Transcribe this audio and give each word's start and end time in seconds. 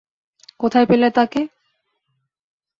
কোথায় 0.59 0.85
পেলে 0.85 1.07
তাকে? 1.11 1.41